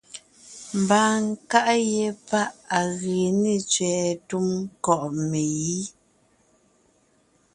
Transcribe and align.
Ḿbaa 0.81 1.11
nkàʼ 1.27 1.67
yé 1.91 2.05
páʼ 2.29 2.49
à 2.77 2.79
gee 2.99 3.29
ne 3.41 3.51
tsẅɛ̀ɛ 3.69 4.09
túm 4.27 4.45
ńkɔ̂ʼ 4.61 5.05
megǐ. 5.29 5.81